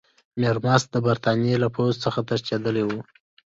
[0.41, 2.99] میرمست د برټانیې له پوځ څخه تښتېدلی وو.